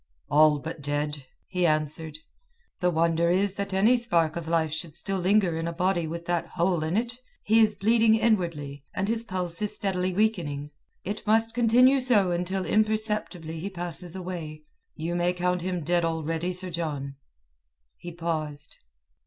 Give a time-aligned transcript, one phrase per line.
[0.31, 2.17] "All but dead," he answered.
[2.79, 6.25] "The wonder is that any spark of life should still linger in a body with
[6.25, 7.19] that hole in it.
[7.43, 10.71] He is bleeding inwardly, and his pulse is steadily weakening.
[11.03, 14.63] It must continue so until imperceptibly he passes away.
[14.95, 17.17] You may count him dead already, Sir John."
[17.95, 18.77] He paused.